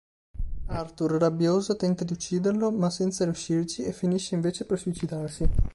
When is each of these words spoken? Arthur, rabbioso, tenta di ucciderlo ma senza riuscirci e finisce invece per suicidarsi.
Arthur, 0.79 1.11
rabbioso, 1.19 1.75
tenta 1.75 2.03
di 2.03 2.13
ucciderlo 2.13 2.71
ma 2.71 2.89
senza 2.89 3.23
riuscirci 3.23 3.83
e 3.83 3.91
finisce 3.93 4.33
invece 4.33 4.65
per 4.65 4.79
suicidarsi. 4.79 5.47